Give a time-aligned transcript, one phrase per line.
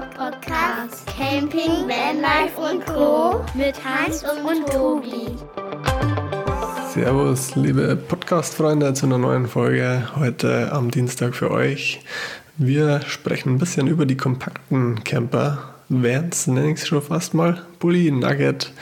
[0.00, 3.44] Podcast Camping, Vanlife und Co.
[3.54, 5.34] mit Hans und Tobi.
[6.94, 12.00] Servus, liebe Podcast-Freunde, zu einer neuen Folge heute am Dienstag für euch.
[12.58, 15.74] Wir sprechen ein bisschen über die kompakten Camper.
[15.88, 17.60] Vans nenne ich es schon fast mal.
[17.80, 18.72] Bully, Nugget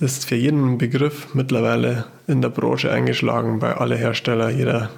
[0.00, 4.50] ist für jeden Begriff mittlerweile in der Branche eingeschlagen, bei alle Hersteller.
[4.50, 4.90] Jeder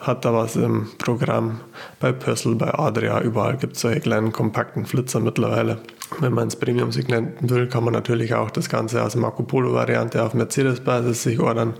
[0.00, 1.60] hat da was im Programm.
[2.00, 5.78] Bei Pössl, bei Adria, überall gibt es solche kleinen kompakten Flitzer mittlerweile.
[6.18, 10.34] Wenn man ins Premium-Segment will, kann man natürlich auch das Ganze als Marco Polo-Variante auf
[10.34, 11.74] Mercedes-Basis sich ordern.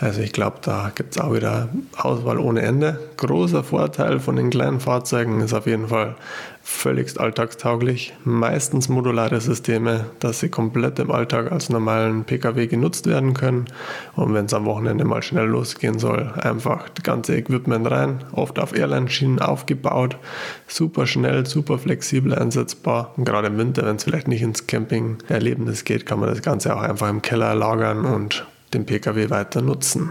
[0.00, 3.00] Also ich glaube, da gibt es auch wieder Auswahl ohne Ende.
[3.16, 6.14] Großer Vorteil von den kleinen Fahrzeugen ist auf jeden Fall
[6.62, 8.14] völligst alltagstauglich.
[8.22, 13.64] Meistens modulare Systeme, dass sie komplett im Alltag als normalen Pkw genutzt werden können.
[14.14, 18.60] Und wenn es am Wochenende mal schnell losgehen soll, einfach das ganze Equipment rein, oft
[18.60, 20.16] auf Airline-Schienen aufgebaut.
[20.68, 23.14] Super schnell, super flexibel einsetzbar.
[23.16, 26.76] Und gerade im Winter, wenn es vielleicht nicht ins Camping-Erlebnis geht, kann man das Ganze
[26.76, 30.10] auch einfach im Keller lagern und den Pkw weiter nutzen.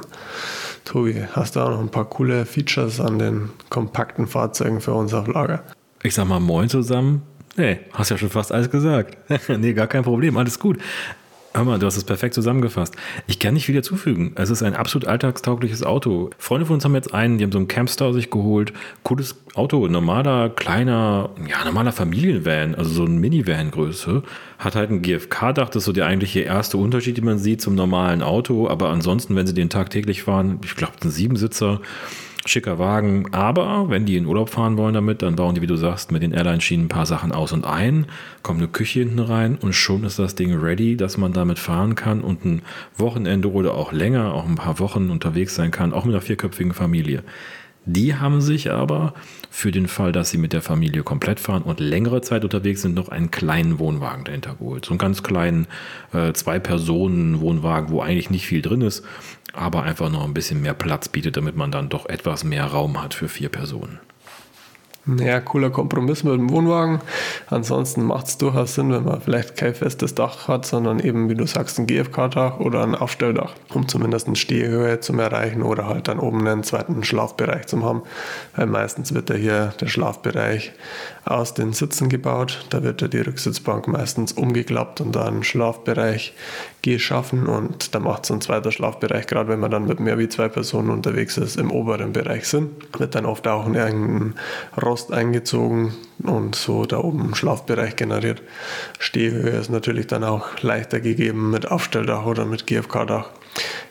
[0.86, 5.14] Tobi, hast du auch noch ein paar coole Features an den kompakten Fahrzeugen für uns
[5.14, 5.64] auf Lager?
[6.04, 7.24] Ich sag mal Moin zusammen.
[7.58, 9.18] Nee, hast ja schon fast alles gesagt.
[9.50, 10.78] nee, gar kein Problem, alles gut.
[11.66, 12.96] Mal, du hast es perfekt zusammengefasst.
[13.28, 14.34] Ich kann nicht viel dazufügen.
[14.36, 16.30] Es ist ein absolut alltagstaugliches Auto.
[16.38, 18.74] Freunde von uns haben jetzt einen, die haben so einen Campstar sich geholt.
[19.04, 24.24] Cooles Auto, normaler, kleiner, ja, normaler Familienvan, also so ein Minivan-Größe.
[24.60, 27.76] Hat halt ein GFK-Dach, das ist so der eigentliche erste Unterschied, den man sieht zum
[27.76, 28.68] normalen Auto.
[28.68, 31.82] Aber ansonsten, wenn sie den tagtäglich fahren, ich glaube, ein Siebensitzer,
[32.48, 33.34] schicker Wagen.
[33.34, 36.24] Aber wenn die in Urlaub fahren wollen damit, dann bauen die, wie du sagst, mit
[36.24, 38.08] den Airline-Schienen ein paar Sachen aus und ein,
[38.44, 41.96] kommt eine Küche hinten rein und schon ist das Ding ready, dass man damit fahren
[41.96, 42.62] kann und ein
[42.98, 46.74] Wochenende oder auch länger, auch ein paar Wochen unterwegs sein kann, auch mit einer vierköpfigen
[46.74, 47.24] Familie.
[47.90, 49.14] Die haben sich aber
[49.50, 52.96] für den Fall, dass sie mit der Familie komplett fahren und längere Zeit unterwegs sind,
[52.96, 54.84] noch einen kleinen Wohnwagen dahinter geholt.
[54.84, 55.68] So einen ganz kleinen
[56.12, 59.06] äh, Zwei-Personen-Wohnwagen, wo eigentlich nicht viel drin ist,
[59.54, 63.02] aber einfach noch ein bisschen mehr Platz bietet, damit man dann doch etwas mehr Raum
[63.02, 64.00] hat für vier Personen.
[65.16, 67.00] Ja, cooler Kompromiss mit dem Wohnwagen.
[67.50, 71.36] Ansonsten macht es durchaus Sinn, wenn man vielleicht kein festes Dach hat, sondern eben, wie
[71.36, 76.10] du sagst, ein GFK-Dach oder ein Aufstelldach, um zumindest eine Stehhöhe zu erreichen oder halt
[76.10, 78.02] dann oben einen zweiten Schlafbereich zu haben.
[78.58, 80.74] Weil meistens wird ja hier der Schlafbereich
[81.24, 82.66] aus den Sitzen gebaut.
[82.70, 86.34] Da wird ja die Rücksitzbank meistens umgeklappt und dann Schlafbereich
[86.82, 90.30] geschaffen und da macht so ein zweiter Schlafbereich, gerade wenn man dann mit mehr wie
[90.30, 92.72] zwei Personen unterwegs ist, im oberen Bereich Sinn.
[92.98, 94.36] Wird dann oft auch in irgendeinen
[94.98, 95.94] Rost eingezogen
[96.24, 98.42] und so da oben einen Schlafbereich generiert.
[98.98, 103.30] Stehhöhe ist natürlich dann auch leichter gegeben mit Aufstelldach oder mit GFK-Dach.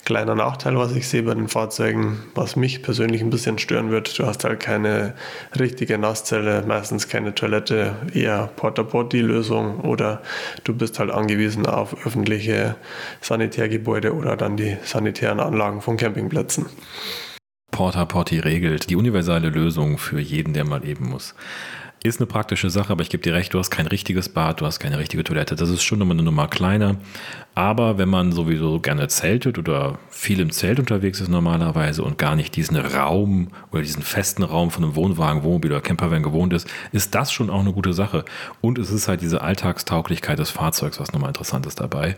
[0.05, 4.19] Kleiner Nachteil, was ich sehe bei den Fahrzeugen, was mich persönlich ein bisschen stören wird,
[4.19, 5.15] du hast halt keine
[5.57, 10.23] richtige Nasszelle, meistens keine Toilette, eher Porta-Potty-Lösung oder
[10.65, 12.75] du bist halt angewiesen auf öffentliche
[13.21, 16.67] Sanitärgebäude oder dann die sanitären Anlagen von Campingplätzen.
[17.77, 21.35] Porta Potty regelt die universale Lösung für jeden, der mal eben muss.
[22.03, 24.65] Ist eine praktische Sache, aber ich gebe dir recht, du hast kein richtiges Bad, du
[24.65, 25.57] hast keine richtige Toilette.
[25.57, 26.97] Das ist schon nochmal eine Nummer kleiner.
[27.55, 32.35] Aber wenn man sowieso gerne zeltet oder viel im Zelt unterwegs ist normalerweise und gar
[32.35, 36.67] nicht diesen Raum oder diesen festen Raum von einem Wohnwagen, Wohnmobil oder Campervan gewohnt ist,
[36.93, 38.25] ist das schon auch eine gute Sache.
[38.63, 42.17] Und es ist halt diese Alltagstauglichkeit des Fahrzeugs, was nochmal interessant ist dabei.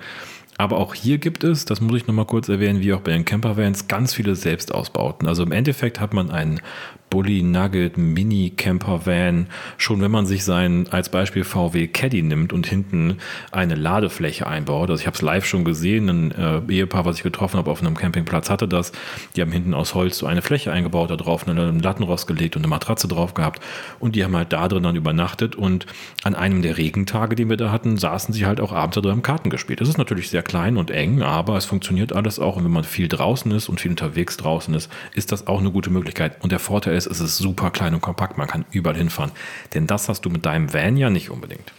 [0.60, 3.24] Aber auch hier gibt es, das muss ich nochmal kurz erwähnen, wie auch bei den
[3.24, 5.28] Campervans, ganz viele Selbstausbauten.
[5.28, 6.60] Also im Endeffekt hat man einen
[7.10, 12.52] Bully Nugget Mini Camper Van, schon wenn man sich sein als Beispiel VW Caddy nimmt
[12.52, 13.18] und hinten
[13.50, 14.91] eine Ladefläche einbaut.
[14.91, 17.80] Also ich habe es live schon gesehen, ein äh, Ehepaar, was ich getroffen habe auf
[17.80, 18.92] einem Campingplatz, hatte das.
[19.36, 22.62] Die haben hinten aus Holz so eine Fläche eingebaut, da drauf einen Lattenrost gelegt und
[22.62, 23.62] eine Matratze drauf gehabt
[23.98, 25.86] und die haben halt da drin dann übernachtet und
[26.24, 29.14] an einem der Regentage, den wir da hatten, saßen sie halt auch abends da drin
[29.14, 29.80] im Karten gespielt.
[29.80, 32.84] Das ist natürlich sehr klein und eng, aber es funktioniert alles auch und wenn man
[32.84, 36.42] viel draußen ist und viel unterwegs draußen ist, ist das auch eine gute Möglichkeit.
[36.42, 39.30] Und der Vorteil ist, es ist super klein und kompakt, man kann überall hinfahren.
[39.74, 41.72] Denn das hast du mit deinem Van ja nicht unbedingt.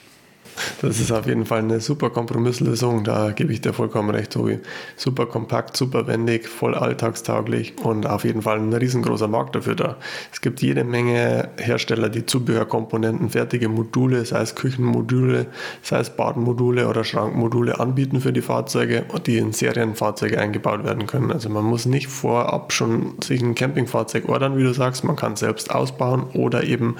[0.81, 4.59] Das ist auf jeden Fall eine super Kompromisslösung, da gebe ich dir vollkommen recht, Tobi.
[4.95, 9.97] Super kompakt, super wendig, voll alltagstauglich und auf jeden Fall ein riesengroßer Markt dafür da.
[10.31, 15.47] Es gibt jede Menge Hersteller, die Zubehörkomponenten, fertige Module, sei es Küchenmodule,
[15.81, 21.31] sei es Badenmodule oder Schrankmodule anbieten für die Fahrzeuge, die in Serienfahrzeuge eingebaut werden können.
[21.31, 25.35] Also man muss nicht vorab schon sich ein Campingfahrzeug ordern, wie du sagst, man kann
[25.35, 26.95] selbst ausbauen oder eben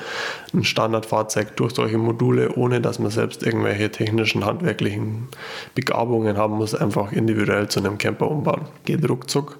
[0.54, 5.28] ein Standardfahrzeug durch solche Module, ohne dass man selbst irgendwelche technischen, handwerklichen
[5.76, 8.62] Begabungen haben muss, einfach individuell zu einem Camper umbauen.
[8.86, 9.60] Geht ruckzuck.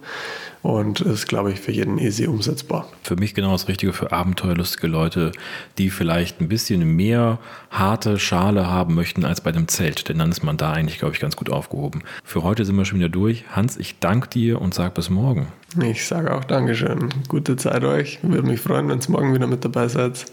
[0.62, 2.90] Und ist, glaube ich, für jeden easy umsetzbar.
[3.04, 5.32] Für mich genau das Richtige für abenteuerlustige Leute,
[5.78, 7.40] die vielleicht ein bisschen mehr
[7.72, 11.14] harte Schale haben möchten als bei dem Zelt, denn dann ist man da eigentlich, glaube
[11.14, 12.04] ich, ganz gut aufgehoben.
[12.24, 13.46] Für heute sind wir schon wieder durch.
[13.56, 15.48] Hans, ich danke dir und sage bis morgen.
[15.84, 17.10] Ich sage auch Dankeschön.
[17.28, 18.18] Gute Zeit euch.
[18.24, 20.26] Würde mich freuen, wenn ihr morgen wieder mit dabei seid.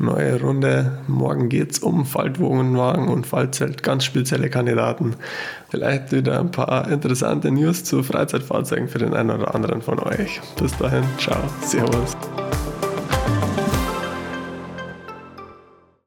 [0.00, 0.98] Neue Runde.
[1.06, 3.84] Morgen geht es um Faltwohnwagen und Faltzelt.
[3.84, 5.14] Ganz spezielle Kandidaten.
[5.70, 10.40] Vielleicht wieder ein paar interessante News zu Freizeitfahrzeugen für den einen oder anderen von euch.
[10.58, 11.04] Bis dahin.
[11.18, 11.38] Ciao.
[11.62, 12.16] Servus.